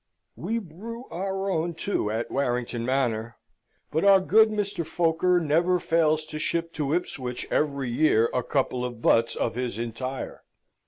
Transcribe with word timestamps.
We 0.35 0.57
brew 0.57 1.03
our 1.11 1.51
own 1.51 1.75
too 1.75 2.09
at 2.09 2.31
Warrington 2.31 2.83
Manor, 2.87 3.37
but 3.91 4.03
our 4.03 4.19
good 4.19 4.49
Mr. 4.49 4.83
Foker 4.83 5.39
never 5.39 5.77
fails 5.77 6.25
to 6.25 6.39
ship 6.39 6.73
to 6.73 6.91
Ipswich 6.95 7.47
every 7.51 7.89
year 7.91 8.27
a 8.33 8.41
couple 8.41 8.83
of 8.83 8.99
butts 9.03 9.35
of 9.35 9.53
his 9.53 9.77
entire. 9.77 10.41